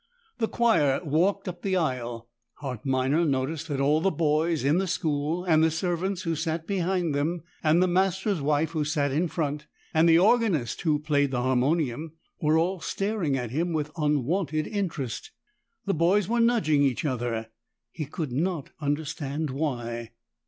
[0.39, 2.27] The choir walked up the aisle.
[2.55, 6.65] Hart Minor noticed that all the boys in the school, and the servants who sat
[6.65, 11.29] behind them, and the master's wife who sat in front, and the organist who played
[11.29, 15.29] the harmonium, were all staring at him with unwonted interest;
[15.85, 17.51] the boys were nudging each other:
[17.91, 20.13] he could not understand why.